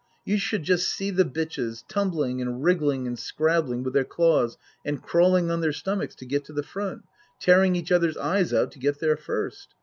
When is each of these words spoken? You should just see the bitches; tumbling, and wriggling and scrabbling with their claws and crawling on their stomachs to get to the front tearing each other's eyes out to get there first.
You 0.25 0.39
should 0.39 0.63
just 0.63 0.87
see 0.87 1.11
the 1.11 1.25
bitches; 1.25 1.83
tumbling, 1.87 2.41
and 2.41 2.63
wriggling 2.63 3.05
and 3.05 3.19
scrabbling 3.19 3.83
with 3.83 3.93
their 3.93 4.03
claws 4.03 4.57
and 4.83 4.99
crawling 4.99 5.51
on 5.51 5.61
their 5.61 5.71
stomachs 5.71 6.15
to 6.15 6.25
get 6.25 6.43
to 6.45 6.53
the 6.53 6.63
front 6.63 7.03
tearing 7.39 7.75
each 7.75 7.91
other's 7.91 8.17
eyes 8.17 8.51
out 8.51 8.71
to 8.71 8.79
get 8.79 8.97
there 8.99 9.15
first. 9.15 9.75